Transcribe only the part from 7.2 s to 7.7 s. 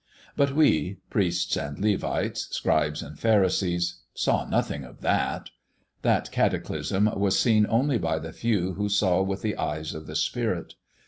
seen